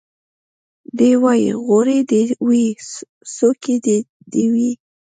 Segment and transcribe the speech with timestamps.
[0.97, 2.65] دی وايي غوړي دي وي
[3.35, 3.75] څوکۍ
[4.31, 4.71] دي وي